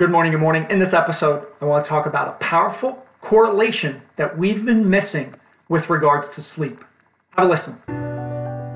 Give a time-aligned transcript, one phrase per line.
[0.00, 0.66] Good morning, good morning.
[0.70, 5.34] In this episode, I want to talk about a powerful correlation that we've been missing
[5.68, 6.82] with regards to sleep.
[7.36, 7.76] Have a listen.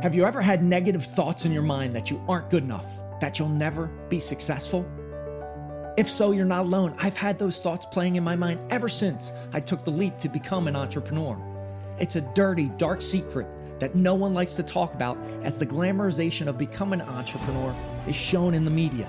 [0.03, 3.39] Have you ever had negative thoughts in your mind that you aren't good enough, that
[3.39, 4.85] you'll never be successful?
[5.97, 6.95] If so, you're not alone.
[6.98, 10.29] I've had those thoughts playing in my mind ever since I took the leap to
[10.29, 11.38] become an entrepreneur.
[11.98, 13.46] It's a dirty, dark secret
[13.80, 17.75] that no one likes to talk about as the glamorization of becoming an entrepreneur
[18.06, 19.09] is shown in the media.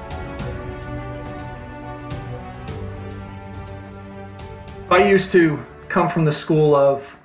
[4.91, 7.17] I used to come from the school of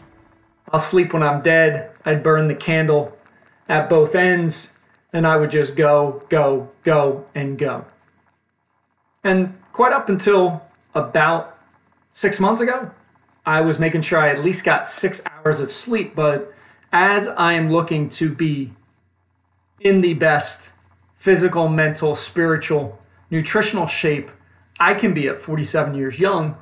[0.70, 1.90] I'll sleep when I'm dead.
[2.04, 3.18] I'd burn the candle
[3.68, 4.78] at both ends,
[5.12, 7.84] and I would just go, go, go, and go.
[9.24, 10.62] And quite up until
[10.94, 11.58] about
[12.12, 12.88] six months ago,
[13.44, 16.54] I was making sure I at least got six hours of sleep, but
[16.92, 18.70] as I am looking to be
[19.80, 20.70] in the best
[21.16, 24.30] physical, mental, spiritual, nutritional shape
[24.78, 26.54] I can be at 47 years young,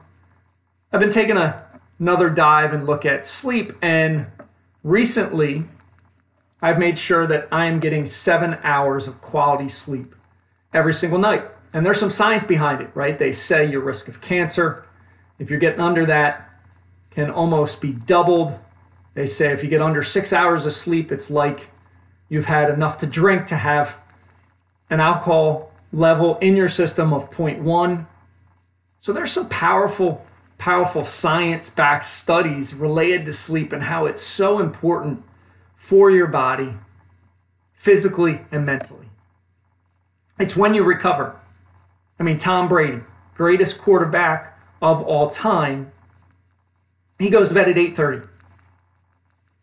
[0.94, 1.62] I've been taking a,
[1.98, 3.72] another dive and look at sleep.
[3.82, 4.26] And
[4.82, 5.64] recently,
[6.62, 10.14] I've made sure that I am getting seven hours of quality sleep
[10.72, 11.42] every single night.
[11.74, 13.18] And there's some science behind it, right?
[13.18, 14.86] They say your risk of cancer,
[15.38, 16.48] if you're getting under that,
[17.10, 18.58] can almost be doubled
[19.14, 21.68] they say if you get under six hours of sleep, it's like
[22.28, 24.00] you've had enough to drink to have
[24.90, 28.06] an alcohol level in your system of 0.1.
[28.98, 30.26] So there's some powerful,
[30.64, 35.22] powerful science backed studies related to sleep and how it's so important
[35.76, 36.70] for your body,
[37.74, 39.10] physically and mentally.
[40.38, 41.36] It's when you recover.
[42.18, 43.00] I mean, Tom Brady,
[43.34, 45.92] greatest quarterback of all time,
[47.18, 48.26] he goes to bed at 8:30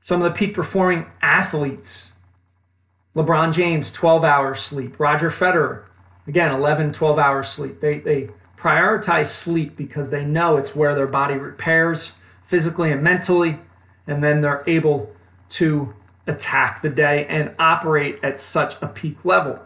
[0.02, 2.20] some of the peak performing athletes.
[3.16, 5.00] LeBron James, 12 hours sleep.
[5.00, 5.86] Roger Federer,
[6.28, 7.80] again, 11, 12 hours sleep.
[7.80, 8.30] They, they
[8.62, 13.58] prioritize sleep because they know it's where their body repairs physically and mentally,
[14.06, 15.12] and then they're able
[15.50, 15.94] to
[16.28, 19.60] attack the day and operate at such a peak level.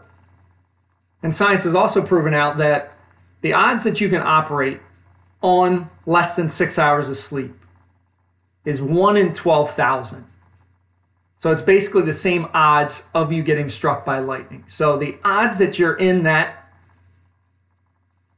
[1.22, 2.94] And science has also proven out that
[3.42, 4.80] the odds that you can operate
[5.42, 7.52] on less than six hours of sleep
[8.64, 10.24] is 1 in 12,000.
[11.38, 14.64] So it's basically the same odds of you getting struck by lightning.
[14.66, 16.65] So the odds that you're in that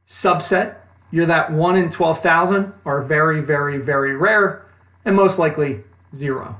[0.09, 0.75] subset,
[1.11, 4.65] you're that 1 in 12,000, are very, very, very rare
[5.05, 5.81] and most likely
[6.13, 6.55] zero.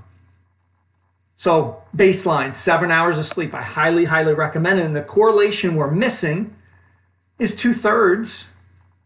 [1.36, 4.86] So, baseline, seven hours of sleep, I highly, highly recommend it.
[4.86, 6.54] And the correlation we're missing
[7.40, 8.54] is two thirds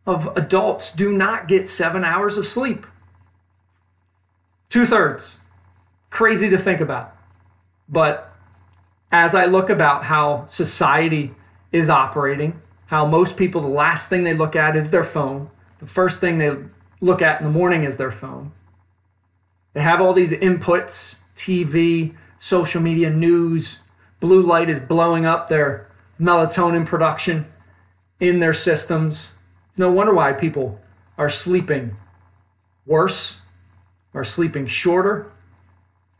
[0.06, 2.86] of adults do not get seven hours of sleep.
[4.68, 5.40] Two thirds.
[6.10, 7.16] Crazy to think about.
[7.88, 8.30] But
[9.12, 11.32] as I look about how society
[11.72, 12.60] is operating,
[12.94, 15.50] how most people, the last thing they look at is their phone.
[15.80, 16.56] The first thing they
[17.02, 18.52] look at in the morning is their phone.
[19.74, 23.82] They have all these inputs TV, social media, news.
[24.20, 25.90] Blue light is blowing up their
[26.22, 27.46] melatonin production
[28.20, 29.40] in their systems.
[29.70, 30.80] It's no wonder why people
[31.18, 31.96] are sleeping
[32.86, 33.42] worse,
[34.14, 35.32] are sleeping shorter,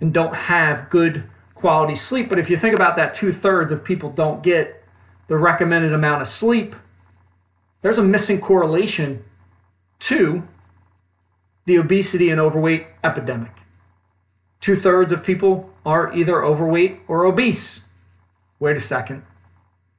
[0.02, 1.24] and don't have good
[1.54, 2.30] quality sleep.
[2.30, 4.83] But if you think about that, two thirds of people don't get
[5.28, 6.76] the recommended amount of sleep,
[7.82, 9.24] there's a missing correlation
[10.00, 10.44] to
[11.66, 13.52] the obesity and overweight epidemic.
[14.60, 17.90] Two thirds of people are either overweight or obese.
[18.60, 19.24] Wait a second.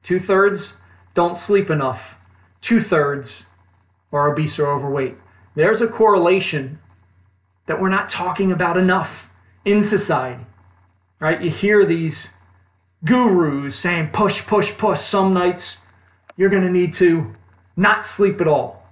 [0.03, 0.81] Two thirds
[1.13, 2.21] don't sleep enough.
[2.61, 3.47] Two thirds
[4.11, 5.15] are obese or overweight.
[5.55, 6.79] There's a correlation
[7.65, 9.33] that we're not talking about enough
[9.63, 10.43] in society,
[11.19, 11.41] right?
[11.41, 12.34] You hear these
[13.05, 14.99] gurus saying, push, push, push.
[14.99, 15.83] Some nights
[16.37, 17.33] you're going to need to
[17.77, 18.83] not sleep at all.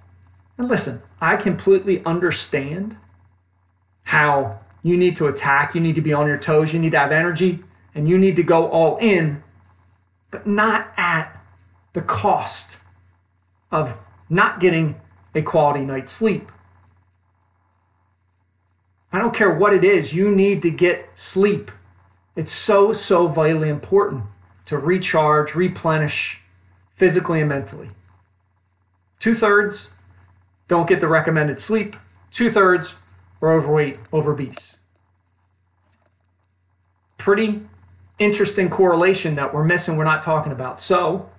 [0.56, 2.96] And listen, I completely understand
[4.04, 6.98] how you need to attack, you need to be on your toes, you need to
[6.98, 7.58] have energy,
[7.94, 9.42] and you need to go all in,
[10.30, 11.40] but not at
[11.94, 12.82] the cost
[13.72, 14.94] of not getting
[15.34, 16.50] a quality night's sleep.
[19.12, 21.70] I don't care what it is, you need to get sleep.
[22.36, 24.24] It's so, so vitally important
[24.66, 26.42] to recharge, replenish
[26.94, 27.88] physically and mentally.
[29.18, 29.92] Two thirds
[30.68, 31.96] don't get the recommended sleep.
[32.30, 32.98] two thirds
[33.40, 34.36] are overweight, over.
[37.18, 37.60] Pretty
[38.18, 40.80] interesting correlation that we're missing, we're not talking about.
[40.80, 41.30] So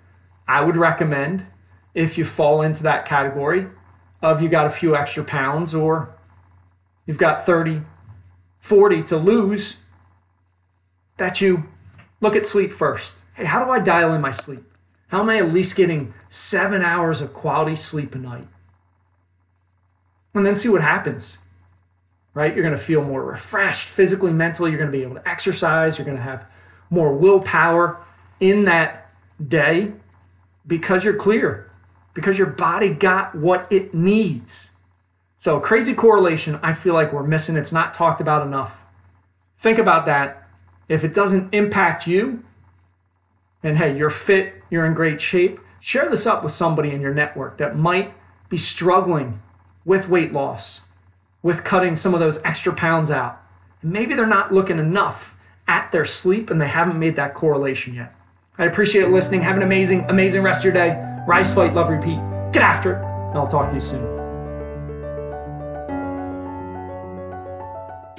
[0.48, 1.46] I would recommend
[1.94, 3.68] if you fall into that category
[4.22, 6.10] of you got a few extra pounds or
[7.06, 7.82] you've got 30,
[8.60, 9.85] 40 to lose,
[11.18, 11.64] that you
[12.22, 13.20] look at sleep first.
[13.36, 14.64] Hey, how do I dial in my sleep?
[15.08, 18.48] How am I at least getting seven hours of quality sleep a night?
[20.34, 21.38] And then see what happens,
[22.34, 22.54] right?
[22.54, 24.72] You're going to feel more refreshed physically, mentally.
[24.72, 25.98] You're going to be able to exercise.
[25.98, 26.50] You're going to have
[26.90, 28.00] more willpower
[28.40, 29.10] in that
[29.48, 29.94] day
[30.68, 31.72] because you're clear,
[32.14, 34.76] because your body got what it needs.
[35.38, 37.56] So, crazy correlation, I feel like we're missing.
[37.56, 38.84] It's not talked about enough.
[39.58, 40.45] Think about that.
[40.88, 42.44] If it doesn't impact you,
[43.64, 47.14] and hey, you're fit, you're in great shape, share this up with somebody in your
[47.14, 48.14] network that might
[48.50, 49.40] be struggling
[49.84, 50.88] with weight loss,
[51.42, 53.40] with cutting some of those extra pounds out.
[53.82, 58.14] Maybe they're not looking enough at their sleep and they haven't made that correlation yet.
[58.58, 59.42] I appreciate listening.
[59.42, 61.24] Have an amazing, amazing rest of your day.
[61.28, 62.20] Rise, fight, love, repeat.
[62.54, 63.04] Get after it.
[63.04, 64.25] And I'll talk to you soon.